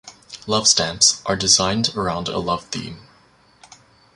[0.47, 3.05] Love stamps are designed around a love theme.